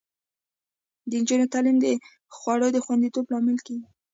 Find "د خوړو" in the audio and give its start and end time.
1.81-2.67